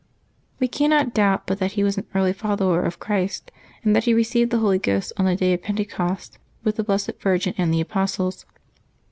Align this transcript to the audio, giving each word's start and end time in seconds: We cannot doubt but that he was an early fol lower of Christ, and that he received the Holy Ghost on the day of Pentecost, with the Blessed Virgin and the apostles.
We 0.59 0.67
cannot 0.67 1.13
doubt 1.13 1.45
but 1.45 1.59
that 1.59 1.73
he 1.73 1.83
was 1.83 1.95
an 1.95 2.07
early 2.15 2.33
fol 2.33 2.57
lower 2.57 2.81
of 2.83 2.97
Christ, 2.97 3.51
and 3.83 3.95
that 3.95 4.05
he 4.05 4.15
received 4.15 4.49
the 4.49 4.57
Holy 4.57 4.79
Ghost 4.79 5.13
on 5.15 5.25
the 5.25 5.35
day 5.35 5.53
of 5.53 5.61
Pentecost, 5.61 6.39
with 6.63 6.77
the 6.77 6.83
Blessed 6.83 7.21
Virgin 7.21 7.53
and 7.55 7.71
the 7.71 7.81
apostles. 7.81 8.47